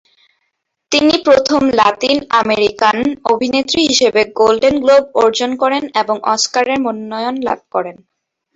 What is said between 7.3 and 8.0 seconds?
লাভ করেন।